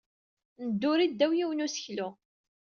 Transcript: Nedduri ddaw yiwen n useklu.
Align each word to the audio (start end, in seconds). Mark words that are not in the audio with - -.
Nedduri 0.67 1.05
ddaw 1.11 1.31
yiwen 1.37 1.59
n 1.61 1.65
useklu. 1.65 2.09